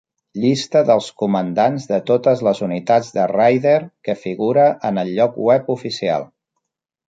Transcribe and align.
Llista 0.43 0.79
dels 0.87 1.09
comandants 1.23 1.85
de 1.91 1.99
totes 2.07 2.41
les 2.49 2.63
unitats 2.69 3.11
de 3.19 3.27
Raider, 3.35 3.77
que 4.09 4.19
figura 4.25 4.67
en 4.91 5.01
el 5.05 5.15
lloc 5.21 5.41
web 5.51 5.73
oficial. 5.79 6.31